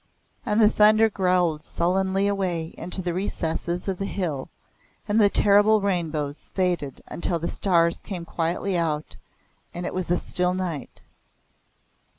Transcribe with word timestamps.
And 0.47 0.59
the 0.59 0.67
thunder 0.67 1.11
growled 1.11 1.61
sullenly 1.61 2.27
away 2.27 2.73
into 2.75 3.03
the 3.03 3.13
recesses 3.13 3.87
of 3.87 3.99
the 3.99 4.05
hill 4.07 4.49
and 5.07 5.21
the 5.21 5.29
terrible 5.29 5.79
rainbows 5.79 6.49
faded 6.55 7.03
until 7.07 7.37
the 7.37 7.47
stars 7.47 7.97
came 7.99 8.25
quietly 8.25 8.75
out 8.75 9.15
and 9.75 9.85
it 9.85 9.93
was 9.93 10.09
a 10.09 10.17
still 10.17 10.55
night. 10.55 11.01